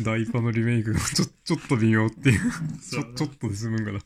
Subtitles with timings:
[0.00, 2.40] ダイパのリメイクがちょちょっと微妙っていう
[2.80, 4.00] ちょちょっとで済むんかな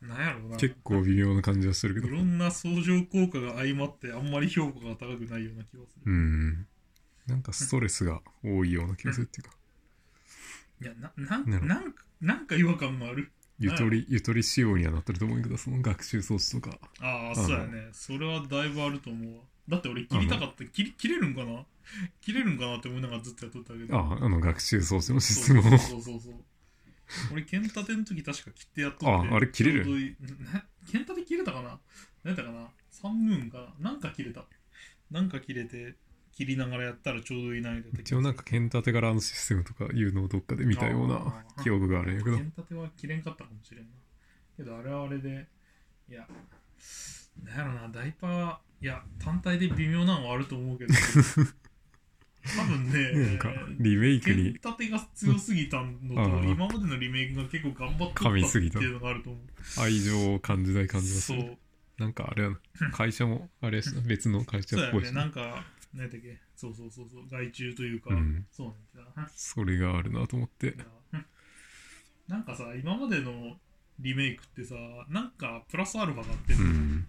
[0.00, 0.56] なんやろうな。
[0.56, 6.02] 結構微妙な感じはしてるけどいろんな相乗効果が相まって、あんまり評価が高くないような気がする。
[6.06, 6.66] うん
[7.26, 9.54] なんかストレスが多いような気がするっていうか
[10.82, 13.30] いや、な、なんなんか、なんか違和感もある。
[13.58, 17.90] ゆとりゆとり仕様にはなってると思うけどその学習装置とかああ、のそうやね。
[17.92, 19.42] それはだいぶあると思うわ。
[19.68, 20.64] だって俺切りたかった。
[20.64, 21.64] 切り切れるんかな？
[22.20, 23.96] 切れるんかなって思いながらずっとやっとったけど。
[23.96, 26.34] ああの学習装置のシステムをそうそうそうそう。
[27.32, 29.06] 俺、剣立ての時確か切ってやっとって。
[29.06, 29.84] ああれ切れる？
[30.90, 31.80] 剣立て切れたかな？
[32.22, 34.44] 何やったかな ?3 ムーンかななんか切れた。
[35.10, 35.96] なんか切れて、
[36.32, 37.80] 切りながらやったらちょうどいいないな。
[37.98, 43.88] 一応なんか剣立てからあのシステムとかいうのをどっかで見たような記憶があるんやけど剣立ては切れんかったかもしれんな。
[44.56, 45.48] けどあれはあれで、
[46.08, 46.28] いや、
[47.42, 50.94] なんやろな、ダイパー、いや、単体で微妙なのはあると思うけど、
[52.56, 59.80] 多分ね、なんかリメイク剣に立てが強すぎたのと、今までのリメイクが結構頑張って噛みすぎたっていうのがあると思う。
[59.80, 61.40] 愛情を感じない感じがする。
[61.42, 61.58] そう。
[61.98, 62.58] なんかあれやな。
[62.92, 68.46] 会社もあれ別の会社そうやね、っぽいしなんか、何やったっけ、そうそうそうそう、外注というか、うん。
[68.50, 69.30] そうなんだな。
[69.34, 70.74] それがあるなと思って。
[72.26, 73.60] なんかさ、今までの
[73.98, 74.74] リメイクってさ、
[75.10, 77.06] なんかプラスアルファがあって、うん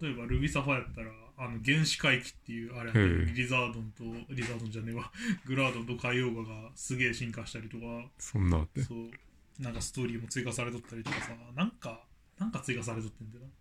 [0.00, 5.10] 例えばルビサファやったら、あの原始回帰っていう、あれ、リザードンと、リザードンじゃねえわ、
[5.46, 9.10] グラードンと海洋画がすげえ進化したりとか、そんなあってそう、
[9.58, 12.04] なんかストーリーも追加されとったりとかさ、なんか、
[12.38, 13.48] なんか追加されとってんだよな。
[13.48, 13.52] っ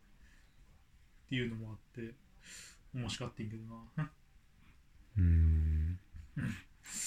[1.30, 2.14] ていうのもあって、
[2.94, 3.64] 面白かったんけど
[3.98, 4.12] な。
[5.18, 6.00] うん。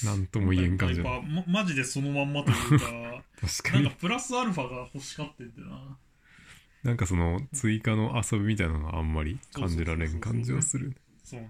[0.04, 1.10] なんとも言えん感じだ。
[1.10, 3.84] やっぱまマジでそのまんまというか、 確かに。
[3.84, 5.98] なんかプラスアルファが欲しかってんだよな。
[6.82, 11.48] なんかその追加の遊びみたいなのがあんまり感じられん感じはするそうね。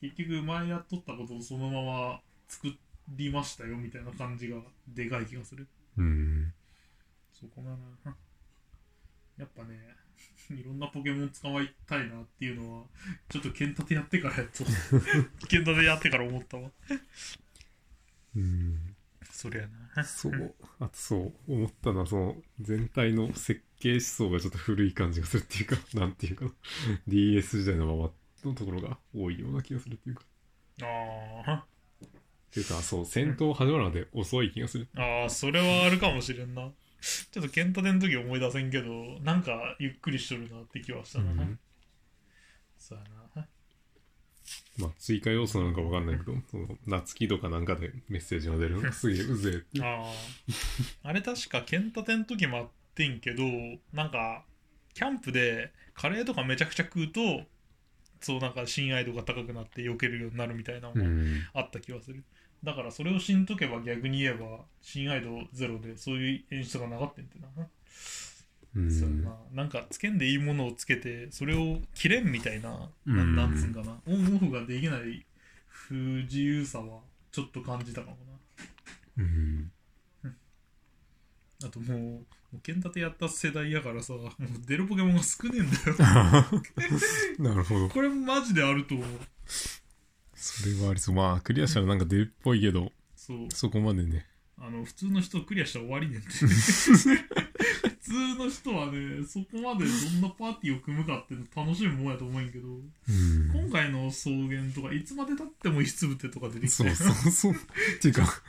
[0.00, 2.68] 結局前やっとったことをそのまま作
[3.08, 5.66] りましたよみたいな感じがでかい気がする。
[5.98, 6.52] うん
[7.32, 8.16] そこがな。
[9.36, 9.76] やっぱね、
[10.50, 12.86] いろんなポケモン捕まえたいなっていうのは、
[13.28, 14.64] ちょっと剣立てやってからやっと、
[15.48, 16.70] 剣立てやってから思ったわ。
[18.36, 18.96] うん
[19.30, 20.04] そりゃな。
[20.04, 21.16] そうあとそ
[21.48, 26.50] う思ったのはその全体の設計思想がちょっと古い感じがするっていうか なんていうか な
[27.06, 28.10] DS 時代のまま
[28.44, 30.24] のところが多いような気がするっていうか
[30.82, 30.86] あ
[31.46, 31.66] あ。
[32.04, 32.08] っ
[32.50, 36.72] ていうかそう戦闘始まるまで遅い気がするああ、それはあるかもしれんな。
[37.00, 41.32] ちょっと剣立ての時思い出せんけど、なんかゆっくりしとるなって気はしたな。
[41.32, 41.58] うん
[42.78, 43.48] そうやな。
[44.78, 51.08] まあ追加要素なのかわかんないけどその夏希とかなんかでメッセージが出るのがすげえうぜえってああ。
[51.08, 53.44] あれ確か剣立ての時もあってんけど、
[53.92, 54.44] なんか、
[54.94, 57.42] キャンプでカレーとかめちゃくちゃ食うと、
[58.20, 61.42] そうなんか親愛度が高くなって避けるようになるみたいなのもうん。
[61.52, 62.24] あった気がする。
[62.62, 67.48] だからそれを知んとけば逆に言えば親愛度ゼロでそういう演出がなかったんってな。
[68.76, 68.90] うん。
[68.90, 69.36] そうやな。
[69.52, 73.36] なんかつけんでいいものをつけてそれを切れんみたいな、なうん。
[73.36, 73.98] なんつうんかな。
[74.06, 75.26] オンオフができない
[75.66, 77.00] 不自由さは
[77.30, 78.16] ちょっと感じたかも
[79.18, 79.70] うん。
[80.22, 80.30] な
[81.66, 82.26] あともう
[82.62, 84.30] 剣立てやった世代やからさもう
[84.66, 86.50] 出るポケモンが少ねえんだよ。
[87.38, 87.88] なるほど。
[87.88, 89.08] これマジであると思う。
[90.34, 91.14] それはありそう。
[91.14, 93.48] まあクリアしたらなんか出るっぽいけどそう。
[93.50, 94.26] そこまでね。
[94.58, 96.28] あの普通の人クリアしたら終わりねんって。
[96.36, 102.72] 普通の人はねそこまでどんなパーティーを組むかって楽しむもんやと思うんやけどう
[103.12, 103.50] ん。
[103.52, 106.68] 今回の草原とかいつまでたっても石つぶてとか出てきて。
[106.68, 107.52] そうそうそう。
[107.52, 107.56] っ
[108.00, 108.42] ていうか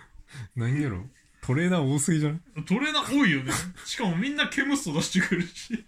[0.55, 1.05] 何やろ？
[1.45, 2.39] トレーナー多すぎじゃない？
[2.65, 3.51] トレーナー多いよね。
[3.85, 5.73] しかもみんなケムスト出してくるし。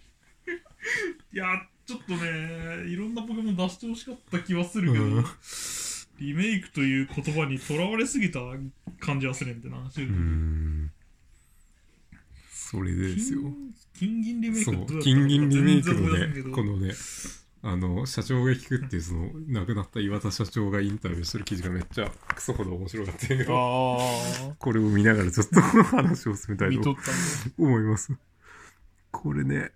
[1.32, 1.44] いや
[1.86, 5.24] ちょっとねいろんなポケモン出してほしかった気はするけど、うん。
[6.20, 8.40] リメイクという言葉にとらわれすぎた
[9.00, 10.90] 感じはするんってな、うーん。
[12.52, 13.40] それでですよ。
[13.98, 16.92] 金金銀リメイクどうやった金銀リメイクのねこのね
[17.60, 26.96] あの社長が聞くっていうその亡くなった岩田社長がインタビューしてる記事がめっちゃクソほど面白かったんやけどあこれを見ながらちょっとこの話を進めたあいと
[27.58, 28.12] 思います。
[29.10, 29.72] これね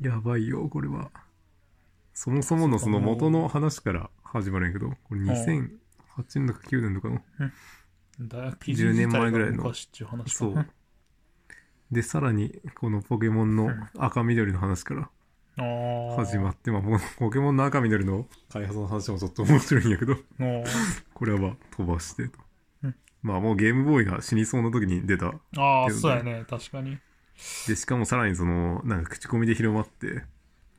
[0.00, 1.10] やばいよこれは。
[2.12, 5.68] そもそものその元の話から始まるんやけどこれ2008
[6.36, 7.20] 年とか9年とかの
[8.20, 10.66] だ10年前ぐらいの昔っていう話かそう。
[11.90, 15.10] でさらにこのポケモンの赤緑の話から
[15.56, 16.82] 始まってまあ
[17.18, 18.26] ポケモンの赤緑の？
[18.50, 20.16] 開発の話もちょっと面白いんやけど。
[20.38, 20.64] も
[21.14, 22.38] これはまあ飛ばしてと。
[22.82, 22.96] うん。
[23.22, 25.26] まあもうゲームボーイが死にそうな時に出た。
[25.26, 26.98] うああそうやね確かに。
[27.68, 30.24] でしかもさらにそのなんか口コミで広まって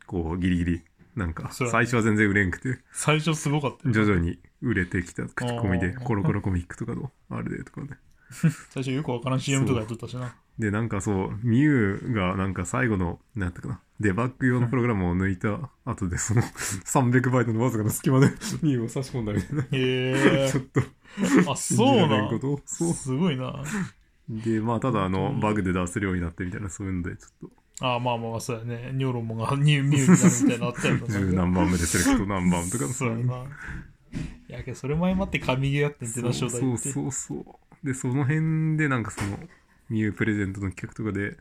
[0.07, 0.83] こうギリギリ
[1.16, 7.92] なんか、最初は全然売れんくて、最初すごかったよ徐々に売れてきた口コミで、コロコロコミックとかの、あれでとかね。
[8.69, 10.36] 最初よくわからん CM とかやっとったしな。
[10.60, 16.42] で、なんかそう、ミュウがなんか最後の、なんていうかな、デバッグ用のプログラムを抜いた後で、その
[16.86, 18.28] 300バイトのわずかな隙間で
[18.62, 19.63] ミュウを差し込んだみたいな。
[19.63, 20.81] へえ ちょっと、
[21.52, 22.94] あ、そうなんことをそう。
[22.94, 23.63] すごいな。
[24.30, 27.50] で、まあ、ただあの、うんバグで出せるようになってみたいな、そういうので、ちょっ
[27.81, 28.92] あまあまあまあ、そうやね。
[28.94, 33.44] ニョロモが ニューミューになるみたいなのあったよと、十何番目でセレクト何番とか、そうやな。
[34.48, 36.90] いやけど、それ前待って神ゲーやってんってな、そう初代って。
[36.90, 37.86] そうそうそう。
[37.86, 39.38] で、その辺でなんかその、
[39.89, 41.37] ミュウプレゼントの企画とかで、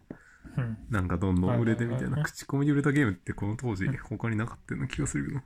[0.57, 5.41] うんなんかどんどん売れてみたいな、口コミで売れたゲームってこの当時他になかったような気がするけど、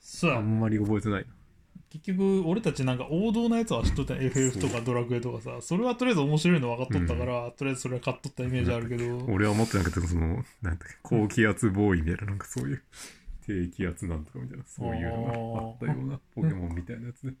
[0.00, 0.38] そうや。
[0.38, 1.26] あんまり覚えてない。
[1.90, 12.82] 結局、俺たちなんか王道なやつは知っとったん FF とかドラクエとかさ、それはとりあえず面白いの分かっとったから、とりあえずそれは買っとったイメージあるけど、 俺は持ってなくて、その、なんだっけ、高気圧ボーイみたいな、なんかそういう、
[13.46, 17.34] 低気圧なんとかみたいな、そういうのがあったような、ポケモンみたいなやつで。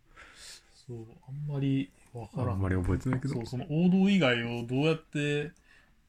[0.74, 1.90] そう、あんまり
[2.20, 2.50] 分からん。
[2.50, 3.46] あんまり覚えてないけどそう、。
[3.46, 5.52] その王道以外をどうやって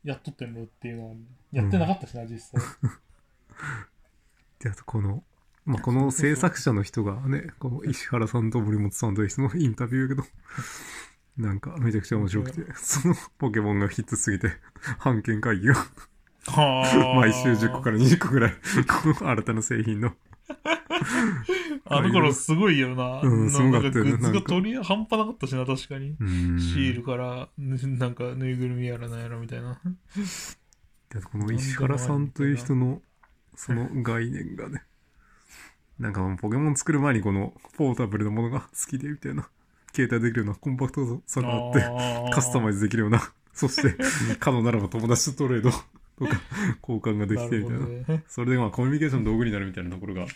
[0.04, 1.16] やっとってんのっていうのは、
[1.52, 2.62] やってなかったしな、実際。
[4.60, 5.24] で、あとこの、
[5.66, 10.24] まあ、この制作者の人がね、この石原さんと森本さんという人のインタビューやけど、
[11.38, 14.52] なんかめちゃくちゃ面白くて、そのポケモンがヒットすぎて、
[15.00, 15.76] 判権会議が
[16.48, 18.54] は 毎週10個から20個ぐらい、
[19.04, 20.14] この新たな製品の、
[21.90, 23.22] あの頃すごいよな。
[23.22, 26.16] うんすごかったよねなんかグッズが取り半端なかったしな、確かに。
[26.20, 26.60] うん。
[26.60, 29.80] シールから、ぬ なんかぬいぐるみやらなんやらみたいな。
[31.32, 33.02] この石原さんという人の、
[33.56, 34.84] その概念がね、
[36.00, 39.50] なんかポケモン作る前にこのポータブルなものが好きでみたいな、
[39.94, 43.96] 携帯できるようなコンパクトさがあって、カスタマイズズできるような、 そして、
[44.40, 45.78] 可能ならば友達とトレードと
[46.28, 46.42] か
[46.82, 47.86] 交換ができてみたいな。
[47.86, 50.28] ね、それでまあコミュニケーションの道具になるみたいなところが、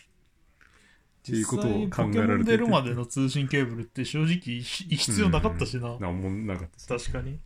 [1.21, 5.97] っていうことを考えられてて実際ポケモン出るまでの通信ケーブルって正直し必要なかったしな。
[5.99, 7.09] なんもなかったし。
[7.09, 7.31] 確かに。
[7.31, 7.39] うん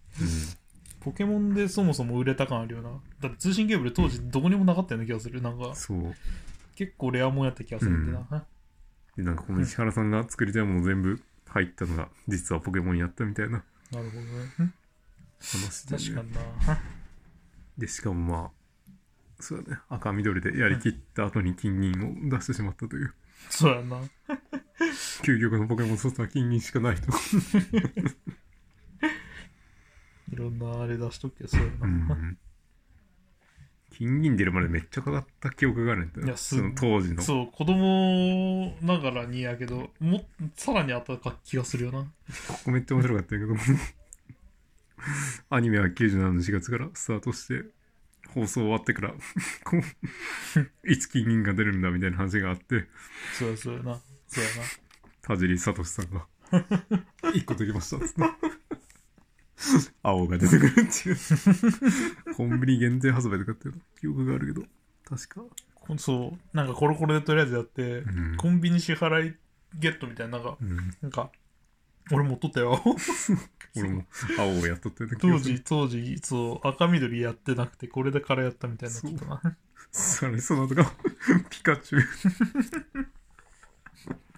[1.01, 2.89] ポケモンでそもそも売れた感あるよな。
[3.21, 5.39] だって通信ケーブル当時どこにもなかったような気がする。
[5.39, 6.15] なんかそう。
[6.75, 8.45] 結構レアもんやった気がするんでな。
[9.15, 14.21] で、なんかこの石原さんが作りたいもの全部入ったのが、実はポケモンやったみたいななるほど
[14.65, 14.73] ね。
[15.39, 16.03] 話で、ね。
[16.03, 16.33] 確かに
[16.67, 16.81] な。
[17.77, 18.51] で、しかもまあ、
[19.39, 23.13] そうだね、赤緑でやりきった後に金銀を出してしまったという、
[23.49, 24.01] そうやな。
[25.23, 27.01] 究極のポケモンソフトは金銀しかないと。
[30.31, 31.87] いろんなあれ出しとくけど、そうやうな。
[31.87, 32.37] ん。
[33.91, 36.27] 金銀出るまでめっちゃかかった記憶があるんだよ。
[36.27, 37.21] いやすその当時の。
[37.21, 42.01] そう、子供ながらにやけど、もさらにあったか気がするよな。
[42.01, 42.09] こ
[42.65, 43.59] こめっちゃ面白かったんやけど、
[45.49, 47.69] アニメは97年4月からスタートして、
[48.35, 49.13] 放送終わってから、
[50.83, 52.85] いつ金銀が出るんだみたいな話があって、
[53.39, 54.01] そうや、そうやな。
[54.27, 54.63] そうやな。
[55.21, 56.27] 田尻聡さんが、
[57.33, 58.23] 一個できましたっつって。
[60.03, 62.35] 青が出てくるっていう。
[62.35, 64.67] コンビニ限定発売とかっていう記憶があるけど、
[65.05, 65.41] 確か。
[65.75, 68.35] こそう、なんかコロコロでとりあえずやって、うん。
[68.35, 69.35] コンビニ支払い
[69.79, 71.31] ゲットみたいな、なんか、うん、なんか、
[72.11, 72.81] 俺持っとったよ。
[73.77, 74.05] 俺も
[74.37, 79.41] 青をやっとったような気当時、当時、そう、赤緑やってなくて、これでからやったみたいなきっとな。
[79.91, 80.93] それ、そのとか、
[81.49, 82.01] ピカチュウ。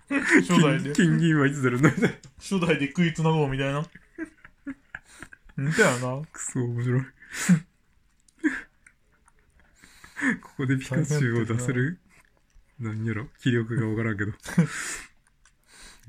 [0.09, 2.15] 初代で、金銀はいつ出るんだみたいな。
[2.37, 3.85] 初代で食いつなごうみたいな。
[5.57, 6.21] みたいな。
[6.31, 7.01] くそ面白い。
[10.41, 11.99] ここでピカチュウを出せる、
[12.79, 14.31] 何やろ、気力がわからんけど。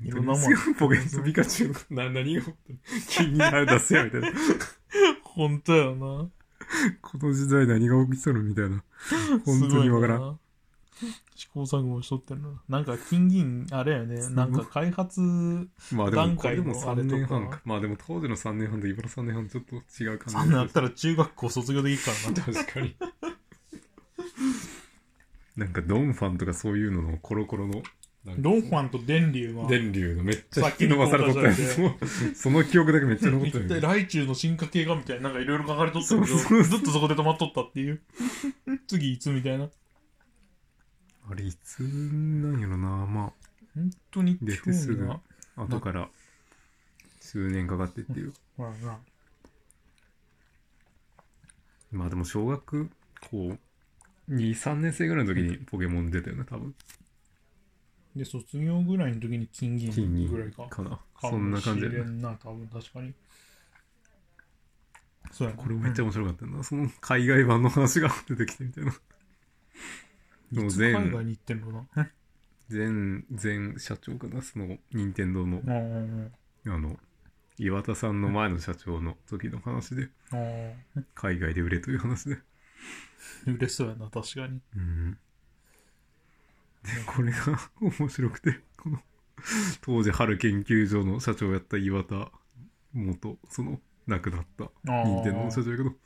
[0.01, 2.41] いろんなもん本当にポケットピカチュウ何が
[3.09, 4.31] 金銀あれ出せやみたいな。
[5.23, 6.29] ほんとやよな。
[7.01, 8.83] この時代何が起きとるみたいな。
[9.45, 10.21] 本当にわからん。
[10.21, 10.39] ん。
[11.35, 12.49] 試行錯誤しとってるな。
[12.67, 17.61] なんか金銀、あれやね、なんか開発、まあでも、これでも3段階のあれとか年半か。
[17.63, 20.33] まあでも当時の3年半と今の3年半ちょっと違う感じ。
[20.33, 22.53] そんなんあったら中学校卒業できるからな。
[22.59, 22.95] 確かに。
[25.55, 27.81] なんかドンファンとかそういうののコロコロの、
[28.37, 31.95] ドンファンと電流は、電流のめっちゃ引き伸ばされとったやつも、
[32.35, 33.65] その記憶だけめっちゃ残ってる。
[33.65, 33.81] 一体。
[33.81, 38.01] ライチュウの進化系がみたいな、なんかいろいろ書かれとったけど、ずっとそこで止まっとったっていう。
[38.87, 39.69] 次いつみたいな。
[41.29, 42.87] あれいつなんやろな。
[43.05, 43.33] ま
[43.75, 45.07] 本当に出てすぐ
[45.55, 46.09] 後から
[47.19, 48.33] 数年かかってっていう。
[48.57, 48.99] ほらな。
[51.91, 52.89] まあでも小学
[53.29, 53.57] 校
[54.29, 56.75] 23年生ぐらいの時にポケモン出たよね多分
[58.15, 60.67] で、卒業ぐらいの時に金銀ぐらいか。
[60.67, 60.99] かな。
[61.21, 61.81] そんな感じ。
[61.81, 62.67] でだよねな、多分。
[62.67, 63.13] 確かに。
[65.31, 65.61] そうやな。
[65.61, 66.63] これめっちゃ面白かったな。
[66.63, 68.93] その海外版の話が出てきてみたいな。
[70.53, 71.87] のいつ海前外に行ってんのな？
[72.69, 72.87] 前
[73.69, 74.41] 前社長かな？
[74.41, 75.61] その任天堂の。
[76.65, 76.97] あの
[77.57, 80.09] 岩田さんの前の社長の時の話で。
[81.13, 82.37] 海外で売れという話で。
[83.45, 84.61] 嬉しそうやな確かに。
[84.75, 85.11] うん。
[85.11, 85.17] で
[87.05, 89.01] これが 面白くてこの
[89.81, 92.31] 当時春研究所の社長やった岩田
[92.93, 95.95] 元その亡くなった任天堂の社長やけど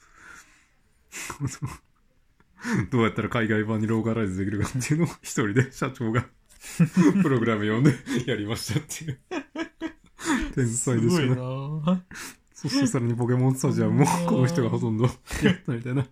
[2.92, 6.26] どうやったら海外版にローカライズできるかっていうのを一人で社長が
[7.22, 7.94] プログラム読んで
[8.26, 9.20] やりましたっていう。
[10.56, 11.30] 天才でしたね。
[11.36, 12.04] な
[12.54, 15.06] そしてさらにポケモンスタジアムもこの人がほとんど
[15.44, 16.08] やったみたいな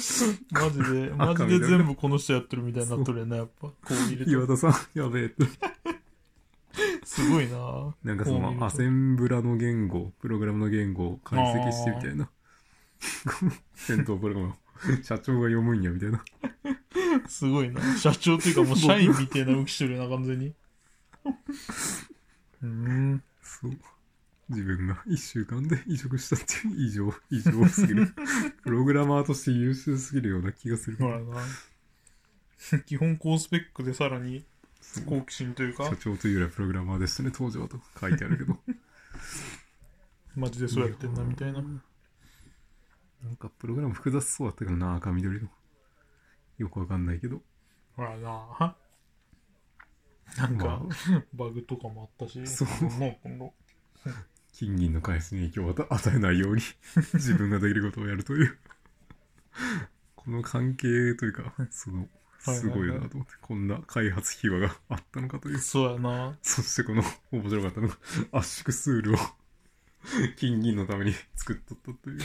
[0.50, 3.68] マジでマジで全部この人やってるみたいになっとるやなやっぱ。
[3.68, 5.44] こう見ると岩田さんやべえって。
[7.04, 7.94] すごいな。
[8.04, 12.30] なんかそのアセンブラの言語プログラムの言語を解析してみたいな。
[13.74, 14.54] 戦闘プログラムを。
[15.02, 16.24] 社長が読むんやみたいな。
[17.28, 17.80] すごいな。
[17.98, 20.54] 社長っていうかもう社員みたいな動きしてるな完全に。
[22.62, 23.78] う んそう
[24.50, 28.08] 自分が1週間で移植したっていう異常異常すぎる。
[28.64, 31.36] プログラマーとして優秀すぎるような気がするほらな。
[32.84, 34.44] 基本高スペックでさらに
[35.06, 35.84] 好奇心というか。
[35.84, 38.60] 社長というよりはプログラマーでしたね当時はと書いてあるけど。
[40.34, 41.62] マジでそうやってんなみたいな。
[41.62, 45.48] なんかプログラム複雑そうだったけどな赤緑の。
[46.58, 47.40] よくわかんないけど。
[47.94, 48.76] ほらな。
[50.36, 50.88] なんか、ま
[51.18, 51.22] あ。
[51.34, 52.44] バグとかもあったし。
[52.48, 52.68] そう。
[52.98, 53.54] ね今度
[54.60, 56.60] 金銀の回数に影響を与与えないように
[57.14, 58.58] 自分ができることをやるという。
[60.14, 62.06] この関係というかその
[62.40, 65.58] すごいなと思ってこんな開発秘話があったのかという。
[65.58, 66.36] そうやな。
[66.42, 67.02] そしてこの
[67.32, 67.96] 面白かったのが
[68.32, 69.16] 圧縮スールを
[70.36, 72.20] 金銀のために作っとったという。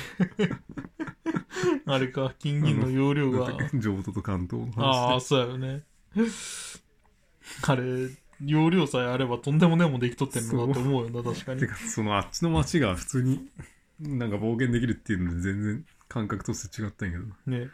[1.88, 3.48] あれか金銀の容量が。
[3.48, 5.86] なんだっけ譲渡と関東のああ話そうやよね。
[7.66, 8.10] あれ
[8.44, 11.62] 容量さえあればとんでもねえもんできとってんのだって思うよな確かに。
[11.62, 13.48] でてかそのあっちの街が普通に
[14.00, 17.34] なんか冒険できるっていうので全然感覚として違ったんやけど。
[17.46, 17.70] なね。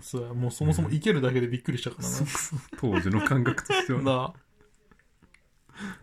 [0.00, 4.34] そうやもうそもそもいけるだけでびっくりしたからな、そうそう当時の感覚としてはな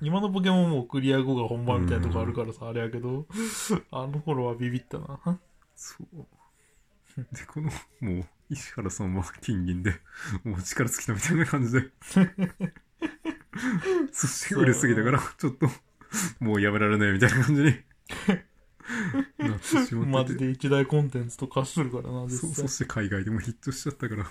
[0.01, 3.25] 今のポケモンもうクリア後が本番みたいなとこあるからさ、あれやけど、
[3.91, 5.19] あの頃はビビったな。
[5.75, 6.25] そう。
[7.31, 7.69] で、この、
[8.01, 9.93] もう、石原さんは金銀で、
[10.43, 11.81] もう力尽きたみたいな感じで。
[14.11, 15.69] そして売れすぎたから、 ちょっと、
[16.39, 17.67] もうやめられないみたいな感じに
[19.49, 19.95] なってしまってて。
[20.05, 22.67] マジで一大コンテンツと化しとるからな、そう、そ。
[22.67, 24.25] して海外でもヒットしちゃったから、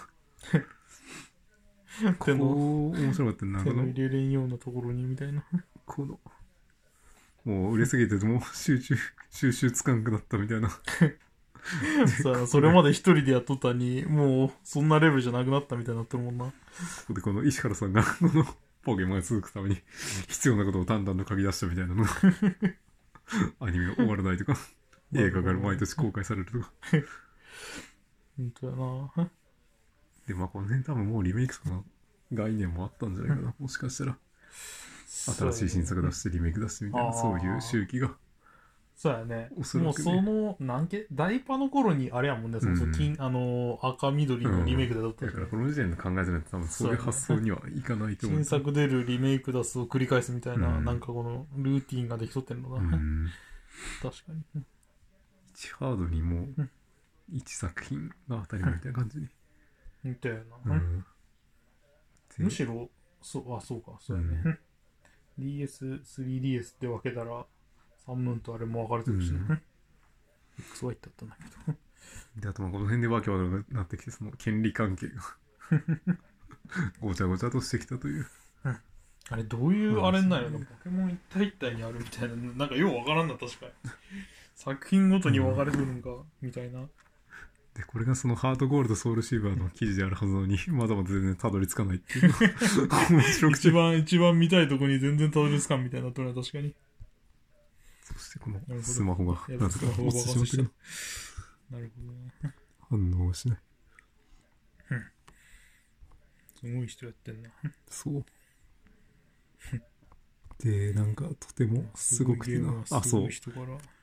[2.19, 5.45] こ手の、う、面白かったな、この入、れれんようなところにみたいな。
[5.85, 6.21] この、
[7.45, 8.97] もう売れすぎてて、もう集中、
[9.31, 10.71] 収集つかんくなったみたいな。
[10.71, 16.47] さあ、それまで一人でやっとったのに、もう、そんなレベルじゃなくなったみたいになってるもんな。
[16.47, 16.52] こ
[17.09, 18.47] こでこの石原さんが、この
[18.83, 19.77] ポケモンが続くために
[20.29, 22.11] 必要なことを淡々と書き出したみたいなのが、
[23.61, 24.57] アニメが終わらないとか、
[25.15, 26.73] 映画が毎年公開されるとか。
[28.37, 29.31] ほんとやな。
[30.27, 31.85] で、まあこの辺多分もうリメイクとかの
[32.33, 33.55] 概念もあったんじゃないかな。
[33.59, 34.19] もしかしたら、
[35.07, 38.17] 新しい新作出してリメイク出してみたいな、そういう周期が。
[38.95, 39.51] そうやね。
[39.57, 48.39] おそらくねもうその、なんけ、ダイパの頃にあれやもんね、その、うん金、あのー、赤緑のリメイクでだったじゃんだからこの時点で考えてないと多分そういう発想にはいかないと思う。
[48.41, 52.97] 新作出るリメイク出すを繰り返すみたいな、うんなんかこのルーティンができとってんのうな。
[52.97, 53.29] ん。
[54.03, 54.63] 確かに。
[55.55, 56.69] 1ハードにもう
[57.33, 59.29] 1作品が当たり前みたいな感じに。
[60.05, 60.83] みたいうな。
[62.39, 64.59] むしろ、そう、あ、そうか、そうやね。
[65.39, 67.47] DS、3DS って分けたら、
[68.06, 69.40] 3分とあれも分かれてるしね。
[69.49, 69.62] うん
[70.59, 71.78] XY ってあったんだけど。
[72.42, 75.14] で、あとまあこの辺でわけわからなくなってきて、その権利関係が
[77.00, 78.26] ごちゃごちゃとしてきたという。
[79.30, 80.59] あれ、どういうあれになるの？
[80.59, 82.37] ポケモン一体一体にあるみたいな。
[82.37, 83.73] なんかよう分からんな、確かに。
[84.54, 86.11] 作品ごとに分かれてるんか、
[86.42, 86.80] みたいな。
[87.75, 92.35] で、これがそのハートゴールドソウルシーバーの記事であるはずなのに、まだまだ全然たどり着かないっていうの
[92.88, 93.71] が面白くて一。
[93.71, 96.75] 番、一番見たいとこに全然たどり着かんみたいになっとるな、確かに。
[98.16, 100.71] そしてこのスマホがやなぜか落ちてしまってる。
[101.71, 102.54] なるほどね。
[102.90, 103.59] 反応しない。
[106.61, 107.50] すごい人やってんな。
[107.88, 108.25] そう。
[110.62, 112.85] で、なんかとてもすごくてな。
[112.90, 113.28] あ、そう。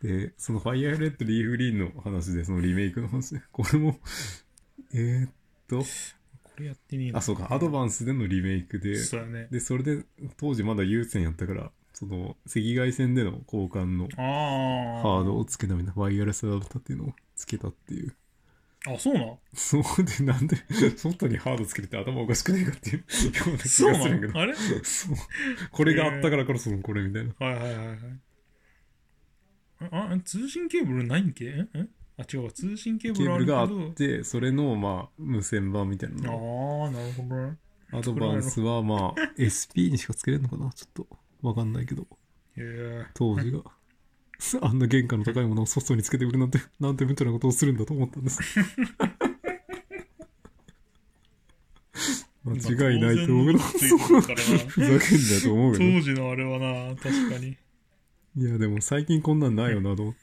[0.05, 3.97] で、そのファイアーレッドリーフリーンの話で、そのリメイクの話で、これも、
[4.93, 5.31] えー、っ
[5.69, 5.85] と、こ
[6.57, 9.47] れやってねえなあ、そうか、アドバンスでのリメイクで、そね。
[9.49, 10.03] で、それで、
[10.35, 14.07] 当時まだ有線やったから、その、赤外線での交換の。
[14.15, 18.15] ハードをつけたみたいな、ワイヤレスアダプターっていうのをつけたっていう
[18.87, 20.55] あ、そうなんそうで、なんで、
[20.95, 23.03] 外にハードつけて頭おかしくねえかっていうよ
[23.47, 24.33] うな気がすそうなるけど。
[24.33, 24.55] のあれ？
[24.55, 25.15] そう。
[25.71, 27.33] これがあったからこそのこれみたいな。
[27.37, 27.97] はいはいはいはい。
[29.91, 31.51] あ、あ通信ケーブルないんけ？
[31.51, 31.67] んん
[32.17, 32.51] あ、違うわ。
[32.51, 33.89] 通信ケーブルあるけケーブルがあど。
[33.89, 36.85] って、それの、まあ、無線版みたいなの。
[36.85, 37.57] ああ、なるほどね。
[37.91, 41.07] アドバンスは、まあ、SP にしかつけれるのかなちょっと、
[41.41, 42.08] わかんないけど。
[43.13, 43.63] 当時が。
[44.62, 48.39] あんな原価の高いものをソフトにつけて売るなんて、なんて無茶なことをするんだと思ったんです。
[52.46, 52.55] 間
[52.91, 55.91] 違いないと思うけど、ふざけんなよと思うけど。
[56.00, 57.58] 当時のあれはな、確かに。
[58.38, 60.19] いや、でも最近こんなんないよなと思って。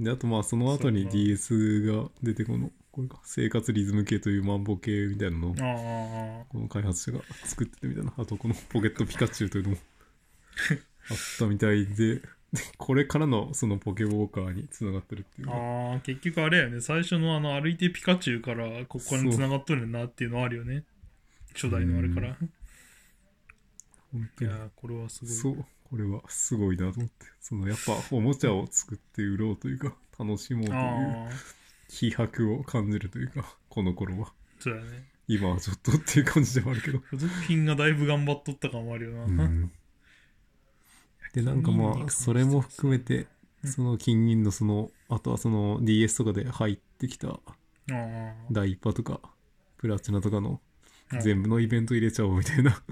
[0.00, 5.54] で、あとまあその後に DS が出てこの、これか、生活リズム系というマンボ系みたいなのを、
[6.50, 8.12] この開発者が作っててみたいな。
[8.18, 9.76] あとこのポケットピカチュウというのも
[11.10, 12.22] あったみたいで、で
[12.76, 15.54] これからのそのポケウォーカーにつながってるっていうか。
[15.54, 16.82] ああ、結局あれやね。
[16.82, 20.84] 最初のあの歩いてピカチュウからここに繋がっとるなっていうのあるよね。
[21.54, 22.36] 初代のあれから。
[24.12, 25.34] 本当にいやー、これはすごい。
[25.34, 27.26] そう、これはすごいなと思って。
[27.40, 31.30] そのやっぱおもちゃを作って売ろうというか、楽しもうという
[31.92, 34.32] 気迫を感じるというか、この頃は。
[34.58, 35.04] そうやね。
[35.28, 36.98] 今はちょっとっていう感じではあるけど。
[36.98, 39.44] 付属品がだいぶ頑張っとった感もあるよな。
[39.44, 39.70] うん
[41.34, 43.26] で、なんかまあ、それも含めて、
[43.64, 47.40] その金銀のその、あとはその DS とかで入ってきたあ
[47.90, 49.20] あ、ダイパとか、
[49.78, 50.60] プラチナとかの
[51.12, 52.82] うん全部のイベント入れちゃおうみたいなっ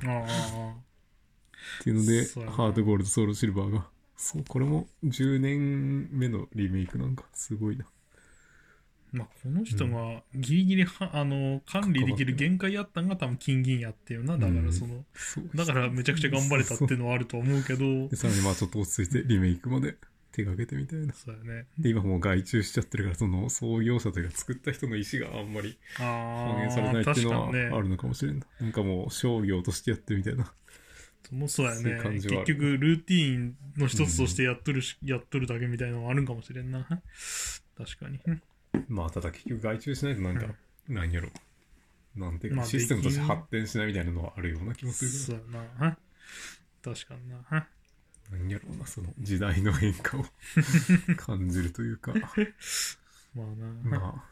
[1.83, 3.89] ていうので、ハードゴールド、ソウルシルバーが。
[4.17, 7.87] そう、これも10年目のリメイクなんか、すごいな。
[9.13, 14.39] まあ、この人がギリギリは、あの管理できる限界やったんが多分金銀やっていうな。
[14.39, 15.05] だからその。
[15.55, 17.63] だからめちゃくちゃ頑張れたっていうのはあると思う。
[17.65, 19.97] けどで、、さらにまあちょっと落ち着いてリメイクまで
[20.33, 21.13] 手がけてみたいな。
[21.13, 21.37] そう。
[21.37, 21.67] やね。
[21.79, 22.21] で、今もう。
[22.21, 24.31] 外注しちゃってるから、その創業者という。
[24.31, 27.29] か作った人の意思があんまりあ反映されないあ、っていう。
[27.31, 27.49] のは。
[27.49, 28.47] あるのかもしれんな。
[28.61, 29.11] なんかもう。
[29.11, 30.53] 商業としてやってるみたいな。
[31.33, 31.49] もう。
[31.49, 31.67] そう。
[31.67, 32.01] やね。
[32.03, 36.87] 結局、ルーティーンの一つとしてやっとるし、やっとるだけみたいなのはあるんかもしれんな。
[37.77, 38.21] 確かに。
[38.89, 40.47] まあただ結局外注しないとなんか、
[40.89, 41.29] なんやろ。
[42.17, 45.99] なんていうか、まあシステムとして発展しないみたいなのはあるような気もするそうやな。
[46.83, 47.69] 確かにな。
[48.31, 50.25] けど、なんやろうな、その時代の変化を
[51.17, 52.13] 感じるというか、
[53.35, 53.47] まあ
[53.87, 53.99] な。
[53.99, 54.25] まあ、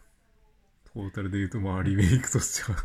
[0.92, 2.84] トータルで言うとまあリメイクとしては、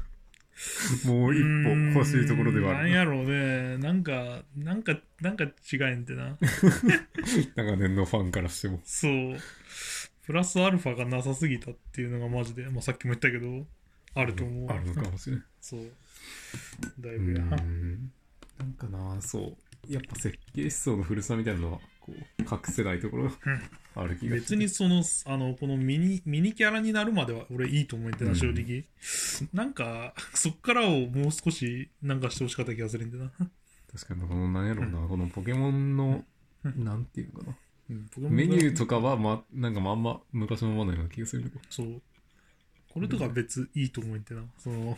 [1.05, 2.83] もう一歩欲しいところではあるな。
[2.83, 3.77] なんやろうね。
[3.77, 6.37] なんか、なんか、なんか違えんってな。
[7.55, 8.79] 長年のファンからしても。
[8.83, 9.37] そう。
[10.25, 13.65] プラスアルファがなさすぎたっていうのがマジで、まあ、さっきも言ったけど、
[14.15, 14.69] あると思う。
[14.69, 15.45] あるのかもしれない。
[15.59, 15.81] そう。
[16.99, 17.43] だいぶや。
[17.43, 18.11] ん
[18.59, 19.57] なんかなそう
[19.89, 23.31] やっぱ設計思想の古さみたいなのはこう隠せないところが
[23.95, 28.85] ある気が別にその、あの、このミニ、ミニキャラになるまでは俺いいと思ってな、うん正直。
[29.53, 33.31] なんか、そっからをもう少しなんかしてほしかった気がするんだな。
[33.91, 36.23] 確かにこのなんやろうな、このポケモンの、
[36.63, 37.55] うんなんていうかなうん
[38.17, 42.01] メニューとかはまなんかまんま昔のままのような気がするけどそう。
[42.93, 44.41] これとか別いいと思ってな。
[44.59, 44.97] その、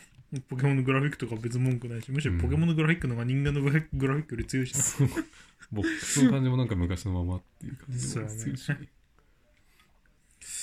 [0.50, 4.82] ポケモンのグラフィックとか別文句ないし、むしろポケモンのグラフィックの方が人間のグラフィックより強いしな。
[4.82, 5.08] そう
[5.72, 8.72] ボックスの感じもなんか昔のままっていう感じがするし、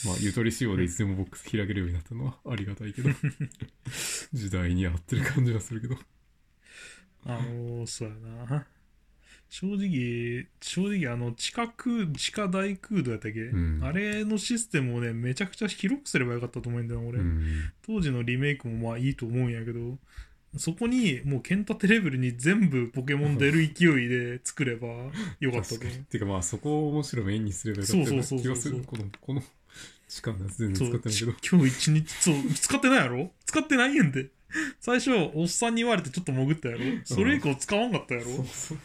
[0.07, 3.09] まあゆとり仕様でいつでもボックス開けるようになったのはありがたいけど
[4.33, 5.97] 時代に合ってる感じはするけど
[7.25, 8.15] あのー、そうや
[8.47, 8.67] な。
[9.53, 17.19] 正直、正直、あの、地下空、地下大空洞やったっけ、うんあれのシステムをね、めちゃくちゃ広くすればよかったと思うんだよな、俺。
[17.19, 19.99] うん当時のリメイクもまあいいと思うんやけど、
[20.57, 26.05] そこにもう剣立てレベルに全部ポケモン出る勢いで作ればよかったと思う確かに。
[26.07, 28.83] てかまあそこをむしろメインにすればよかったようなそうそうそうそう気がする。
[28.87, 29.43] この、この
[30.09, 31.33] 時間のやつ全然使ってないけど。
[31.59, 33.31] 今日一日、そう、使ってないやろ？
[33.45, 34.31] 使ってないやんで。
[34.81, 36.81] 最初、おっさんに言われてちょっと潜ったやろ？
[37.05, 38.27] それ以降使わんかったやろ、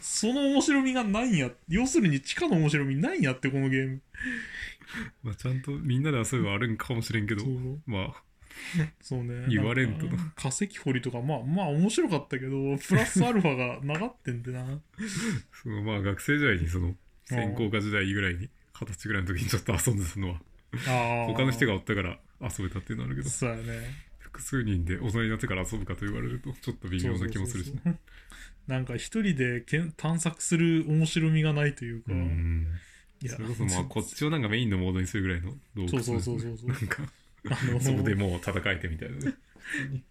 [0.00, 1.50] その面白みがないんや。
[1.68, 4.02] 要するに地下の面白みないんやって、このゲーム。
[5.22, 8.22] まあちゃんとみんなで遊べばあるんかもしれんけどそ、うまあ、
[9.00, 9.46] そうね。
[9.48, 14.64] 言われんとなか化石掘りとか、まあまあ面白かったけど、プラスアルファがながってんでな。
[15.62, 16.94] そのまあ学生時代にその、
[17.26, 18.48] 専攻科時代ぐらいに、
[18.80, 20.40] 二十歳ぐらいの時にちょっと遊んでたのは。
[21.26, 24.07] 他の人がおったから遊べたっていうのあるけど、そうやね。
[24.38, 27.72] 複数人で大人になってから遊ぶかと言われると、ちょっと微妙な気もするしね。
[27.74, 27.98] そうそうそうそう
[28.68, 32.66] なんか一人でけん探索する面白みがないというか、うん。
[33.22, 37.02] いやそれこそまあこっちをなんかメインのモードにするぐらいの洞窟そうそうそうそうそうなんか、
[37.50, 39.34] あのそこでもう戦えてみたいなね。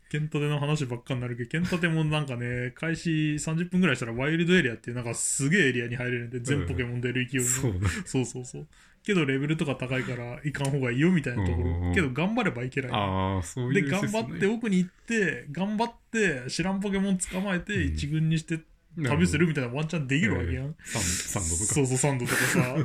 [0.09, 7.89] ケンタテの話ばっかになるけど、ケンタテもなんかね、開始30分ぐらいしたらワイルドエリアっていうなんかすげえエリアに入れるんで、全ポケモン出る勢いの、そうだ。
[8.05, 8.67] そうそうそう。
[9.03, 11.93] けどレベルとか高いから行かん方がいいよみたいなところ。
[11.93, 12.91] けど頑張ればいけない。
[12.91, 18.59] ああ、そうで、いう頑システムね張って奥に行って、頑張って知らんポケモン捕まえてうん一軍にして
[19.03, 20.75] 旅するみたいなワンチャンできるわけやん。
[20.83, 21.73] サンドとか。
[21.73, 22.75] そうそう、サンドとかさ。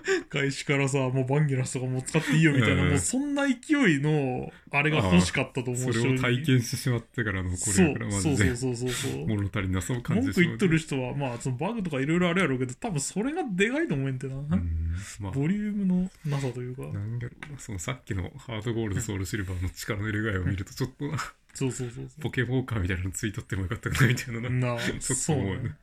[0.30, 3.54] 開始からさ、もうバンギラスとかもう使っていいよみたいな、うんもうそんな勢
[3.92, 9.26] いの、あれが欲しかったと思うそれを体験してしまってからのこそうれからマそうそうそうそうそう。
[9.26, 10.46] 物足りなさを感じ文句てしまう。
[10.48, 14.36] 言っとる人は、まあ、そのバグとかいろいろあるやろうけど、多分それがでかいと思えんてな。
[14.36, 14.48] うん。
[15.20, 16.82] まあ、ボリュームのなさというか。
[16.82, 21.18] なんだろうな、そのさっきのハードゴールドソウルシルバーの力の入れ具合を見ると、ちょっとな、
[21.54, 24.42] そうそうそうそポケモーカーみたいなのついとってもよかったかなみたいなう。
[24.42, 24.50] な。
[24.50, 25.76] なあ、ちょっとそう思うよねね。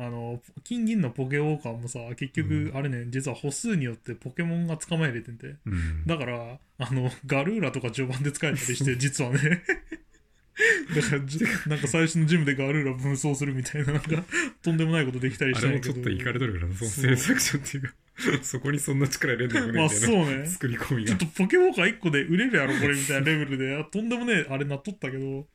[0.00, 5.56] あの、金銀のポケウォーカーもさ、結局、うあれね、実は歩数によってポケモンが捕まえれてんて。
[5.66, 6.06] うん。
[6.06, 9.38] だから、あの、ガルーラとか序盤で使えたりして、 実はね。
[10.96, 14.24] だからじ、なんか最初のジムでガルーラ分走するみたいな、なんか、
[14.62, 15.94] とんでもないことできたりあしたんやけど。
[15.94, 17.94] れもちょっといかれとるからな、その制作者っていうか、
[18.42, 20.46] そこにそんな力入れんでもねまあそうね。
[20.46, 21.30] 作り込みがちょっ。
[21.30, 25.46] とポケモンカー1個で売れるやろ、これみたいなレベルで、あとんでもねえ、あれなっとったけど。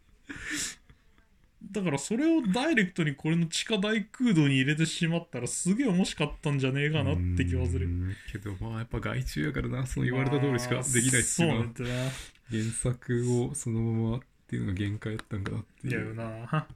[1.72, 7.90] だからそれをダイレクトにこれの地下大空洞に入れてしまったらすげえ面白かったんじゃねえかなって気はするう。
[7.90, 12.12] んけどまあやっぱ外注やからな、その言われた通りしかできないっていうのは。
[12.52, 16.68] 原作をそのままっていうのが限界やったんかなっていやよいうな。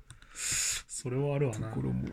[0.88, 1.70] それはあるわな。
[1.70, 2.08] ところも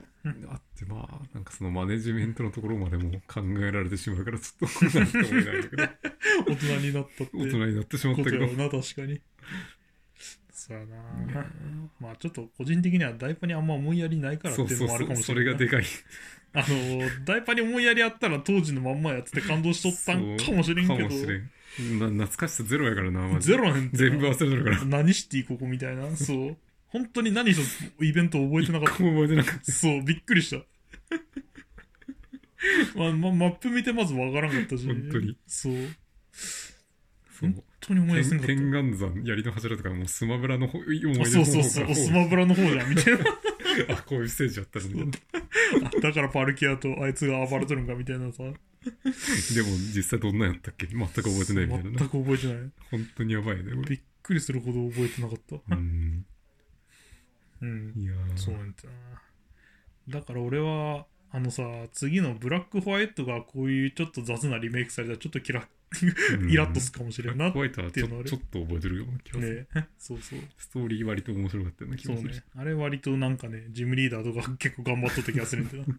[0.48, 7.36] あってまあなんかそのマネジメントのところまでも考えられてしまうからちょっと大人になったって。
[7.36, 9.20] 大人になってしまったけど な、確かに。
[10.66, 11.46] そうやいなや。
[12.00, 15.44] まあちょっと個人的にはダイパにあんま思いやりないからっていうのもあるかそうそうそもしれない。
[15.44, 15.84] れがでかい
[16.54, 26.16] あの、ダイパに思いやりあったら当時のまんまやってて感動しとったんかもしれんけどかも、 しれんな懐かしさゼロやからなマジでゼロなん全部忘れてるから何していいここみたいな。
[26.16, 26.56] そう。
[26.88, 29.72] 本当に何一つイベント覚えてなかっ一個も覚えてなかったた。
[29.72, 30.64] そう、びっくりした。
[32.98, 34.86] まあ、まマップ見てまずわからんかったし。
[34.86, 35.36] 本当に。
[35.46, 35.74] そう。
[37.38, 43.24] そう本当に思い出せんかっ天眼山槍の柱とかもうスマブラの方思い出そうそうそう、 方スマブラの方じゃん、みたいな。
[43.94, 45.10] あこういうステージあったのに
[45.84, 48.42] あ だからパルキアとあいつが暴れとるんかみたいなさ。
[48.44, 50.86] でも実際どんなんやったっけ？
[50.86, 52.70] 全く覚えてないみたいな全なく覚えてない。
[52.90, 55.74] 本当にやばいねびっくりするほど覚えてなかった。
[55.74, 56.26] うん
[57.62, 57.92] うん。
[57.96, 60.20] いやーそうなんだな。
[60.20, 65.66] だから俺は、あのさ、次のブラックホワイトがこういうちょっと雑なリメイクされたらちょっとキラうん
[66.48, 67.48] イラッとするかもしれんな。
[67.48, 70.38] っていうのあるちょっと覚えてるような気がする、ねそうそう。
[70.58, 72.44] ストーリー割と面白かったような気がするそうね。
[72.56, 75.96] あれ割となんかね、ジムリーダーとか結構頑張っとった気がするんだよな。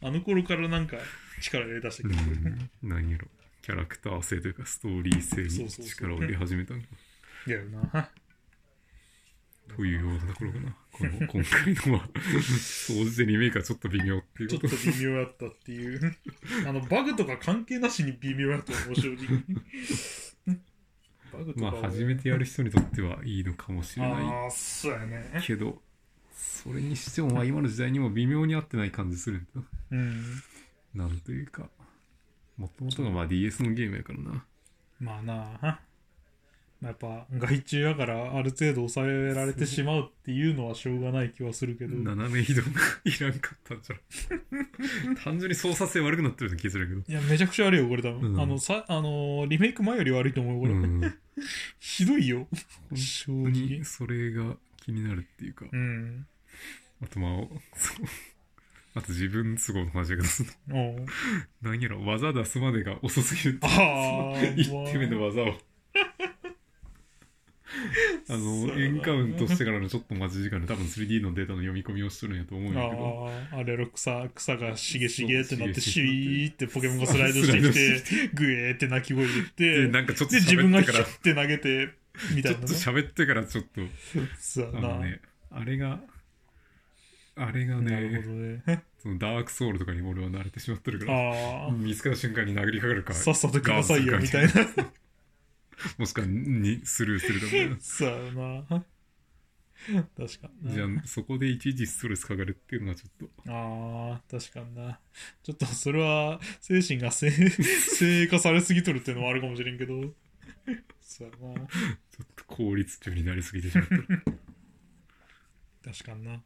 [0.08, 0.96] あの頃からなんか
[1.40, 2.36] 力入れ出した気がする。
[2.36, 3.28] うん何やろ
[3.62, 6.86] キャラクター性というかストーリー性にそうそうそう力を入れ始めたのか
[7.48, 8.10] いやよな。
[9.74, 12.08] というようなところかなこの今回のは
[12.60, 16.16] 総じてリメイクはちょっと微妙っていうちょっことと微妙やったっていう。
[16.66, 19.26] あの、バグとか関係なしに微妙やと思う、正直。
[21.32, 25.42] バグとかまあは初めてやる人にとってはいいのかもしれないああ、そうやね。
[25.42, 25.82] けど
[26.32, 30.42] それにしてもまあ今の時代にも微妙に合ってない感じするんだうん。
[30.94, 31.68] なんというか
[32.56, 34.44] もともとがまあ DS のゲームやからな
[34.98, 35.80] まあなあ。
[36.86, 41.96] まあやっぱ外注やからある程度抑えられてしまうっていうのはしょうがない気はするけど。
[41.96, 42.68] 斜め移動が
[43.04, 43.96] いらんかったんじゃ
[45.12, 48.32] ん 単純に操作性悪くなってるような気するけどいや、めちゃくちゃ悪いよ、これ多分。
[48.32, 50.72] うんあの、さ、あのーリメイク前より悪いと思うよ、これ。
[50.74, 51.14] うん
[51.78, 52.46] ひどいよ。
[52.88, 53.84] 本正直。
[53.84, 56.26] それが気になるっていうかうん。
[57.02, 57.32] あとまあ
[58.98, 60.22] あと自分都合の話だけ
[60.68, 61.06] の
[61.60, 65.54] 何やろ技出すまでが遅すぎるってああ、 一手目の技を
[68.28, 73.28] あのエンカウントしてからのちょっと待ち時間で多分 3D のデータの読み込みをしとるんやと思うんやけど。
[73.52, 81.90] ああ、あれの草、草がしげしげってなって、シュイーってポケモンがスライドしてきて、グエーって鳴き声言って、でなんかちょっとで、自分がヒュッて投げて、
[82.34, 83.80] みたいなちょっと喋ってからちょっと
[84.38, 84.72] そう。
[84.74, 86.00] あのねあれが
[87.36, 88.84] あれがなるねほどね。
[89.02, 94.52] そのダークソウルとかに俺は慣れてしまってるから見つかった瞬間に殴りかかるかさっさとくださいよ、みたいな。
[95.98, 98.84] もしくはにスルーするかみたいなそうやな。
[100.16, 100.72] 確かにな。
[100.72, 104.98] じゃあそこでいちいちストレスかかるっていうのはちょっとああ、確かにな。
[105.42, 110.14] ちょっとそれは精神がせ 精鋭化されすぎとるっていうのもあるかもしれんけど。
[111.00, 111.54] そうやな。
[111.54, 114.06] ちょっと効率中になりすぎてしまってる
[115.84, 116.42] 確かにな。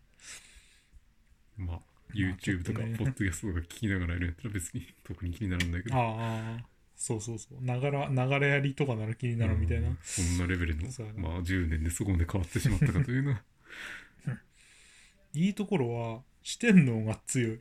[1.56, 1.80] まあ
[2.14, 6.66] YouTube とかポッドキャストとか聞きながらやるんやったら別に特に気になるんだけどああ、
[7.02, 7.64] そうそうそう。
[7.64, 9.98] ながら流れやりとかなら気になるみたいな、うん。
[10.02, 10.82] そんなレベルの？
[11.16, 13.30] まあ10年でそこまで変わってしまったかというの。
[13.32, 13.40] は
[15.32, 17.58] いいところは四天王が強い。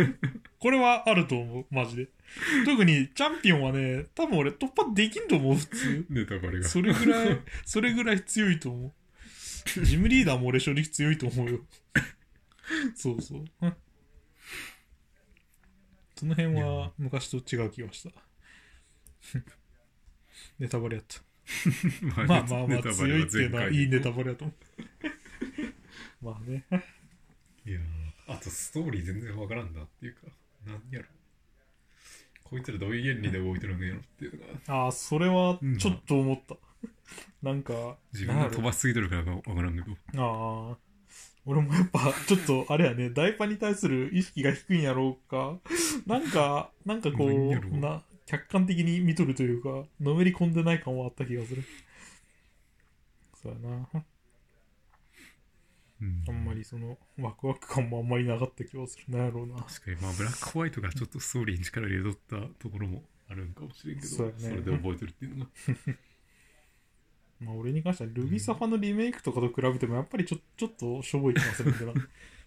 [0.58, 1.66] これはあると思う。
[1.70, 2.08] マジで。
[2.64, 6.06] 特にチャンピオンはね多分俺突破できんと思う普通。
[6.08, 6.66] ネタバレが。
[6.66, 9.84] それぐらいそれぐらい強いと思う。
[9.84, 11.60] ジムリーダーも俺正直強いと思うよ。
[12.94, 13.44] そうそう。
[16.16, 18.27] その辺は昔と違う気がした
[20.58, 21.20] ネタバレやった
[22.22, 24.54] ままあまあまあ強いっていうのはいいネタババレやと思
[26.20, 26.24] う。
[26.24, 26.64] まあね。
[27.64, 30.20] レいやーあとストーリー全然わからんだっていうか
[30.66, 31.08] 何やろ。
[32.44, 36.56] こいつらどういう原理で動いてるんやろっていうのがああそれはちょっと思った、
[37.42, 39.96] なんか自分が飛ばしすぎてるからかわからんけど。
[40.16, 40.78] ああ
[41.44, 43.10] 俺もやっぱちょっとあれやね。
[43.10, 45.58] ダイパに対する意識が低いんやろうか。
[46.06, 47.78] なんかなんかこう。
[47.78, 51.62] な客観的に見とるというかのめり込んでない感はあった気がする。
[53.42, 54.04] そうやな。
[56.00, 56.22] うん。
[56.28, 59.56] あんまりそのワクワク感もあんまりなかった気がするなんやろうな。
[59.56, 59.96] 確かに。
[59.96, 64.32] まあブラックホワイトがちょっとストーリーに力入れとったところもあるんかもしれんけどそね。
[64.56, 65.50] れで覚えてるっていうのが。
[67.40, 72.08] まあ俺に関してはルビサファのリメイクとかと比べてもやっぱりちょちょっとしょぼい気がするんだな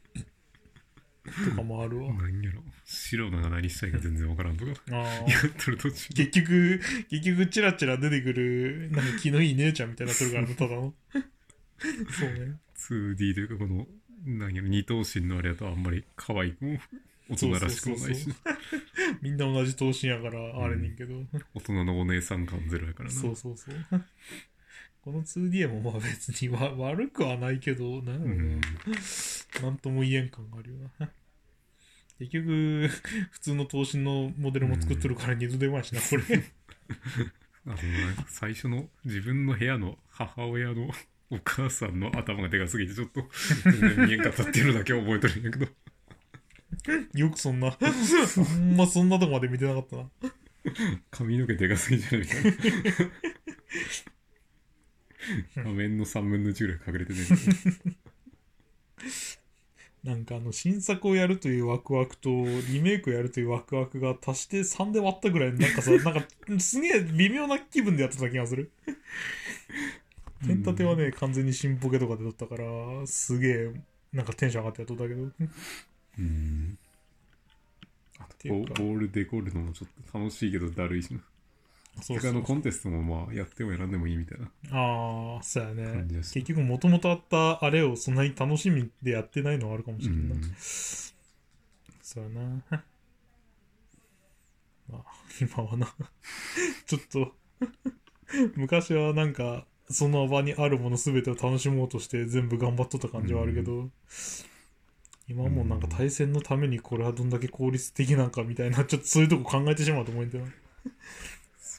[1.50, 10.94] とかもあるわ 何やろ白野が何したいか全然わからんとかああやっとる途中結局、結局、チラチラ出てくる、なんか気のいい姉ちゃんみたいになってるからね、ただの。
[12.12, 12.58] そうね。
[12.76, 13.88] 2D というかこの
[14.26, 16.80] 何やろ二頭身のあれやとあんまり可愛くも
[17.30, 18.28] 大人らしくもないし
[19.22, 21.24] みんな同じ頭身やから、あれねんけど。
[21.54, 23.76] 大人のお姉さん感ゼロやからなそうそうそう。
[25.02, 29.62] この 2D もまあ別にわ悪くはないけど、なんやろううんな。
[29.62, 31.10] なんとも言えん感があるよな。
[32.22, 32.88] 結局、
[33.32, 36.24] 普通の頭身のモデルも作っとるから二度手間やしな、これ。
[37.66, 37.78] あの
[38.28, 40.92] 最初の自分の部屋の母親の
[41.32, 43.22] お母さんの頭がでかすぎてちょっと
[44.06, 45.68] 見えんかったっていうのだけ覚えてるんやけど
[47.14, 47.78] よくそんな、ほ
[48.60, 50.10] んまそんなとこまで見てなかったな。
[51.12, 52.28] 髪の毛でかすぎじゃない？
[52.28, 52.36] か
[55.56, 57.20] な画面の3分の1ぐらい隠れてね
[60.04, 66.26] なんかあの新作をやるというワクワクとリメイクをやるというワクワクが足して3で割ったぐらいなんかさ なんか
[66.60, 68.72] すげえ微妙な気分でやってた気がする。
[70.46, 73.72] ペンタテはね完全に新ポケとかで撮ったからすげえ
[74.12, 75.32] なんかテンション上がってやっとったけど。
[76.20, 76.78] うん。
[78.18, 78.74] あとボていうか。
[78.74, 81.20] ボールデコるのもちょっと楽しいけどだるいしな
[81.99, 84.45] そうそう他のコンテストもまあやってもやらんでもいいみたいな。
[84.71, 86.06] ああそうやね。
[86.10, 90.56] 結局もともとあったあれをそんなに楽しみでやってないのはあるかもしれない、うん。
[92.01, 92.63] そうやな。
[94.91, 95.04] まあ、
[95.39, 95.88] 今はな、
[96.86, 97.36] ちょっと、
[98.56, 103.89] 昔はなんか、その場にあるもの全てを楽しもうとして全部頑張っとった感じはあるけど、
[105.27, 110.45] 今はもうなんか対戦のためにこれはどんだけ効率的なんかみたいな、ちょっとそういうとこ考えてしまうと思うんだよ。
[110.45, 110.51] な。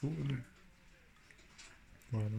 [0.03, 0.17] そうね
[2.11, 2.29] まあな。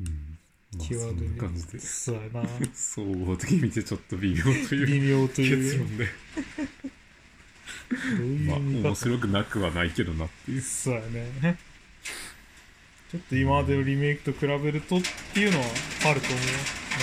[0.00, 0.38] うん
[0.76, 2.46] まあそ際どいんな感じでそうやな。
[2.74, 6.10] 総合的に見てちょっと微妙という微妙という、結論でど
[8.22, 8.88] ういうまあ見方？
[8.88, 11.56] 面白くなくはないけどなっていうそうやね。
[13.10, 15.64] ちょっと今までのリメイクと比べるとっていうのは
[16.06, 16.40] あると思う。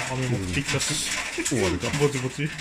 [0.10, 1.10] まあ、雨も降ってきたし、
[1.47, 2.36] 終わるかぼちぼち。
[2.36, 2.52] そうやな。